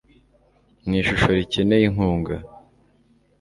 ni 0.87 0.95
ishusho 1.01 1.27
rikeneye 1.37 1.83
inkunga 1.89 2.35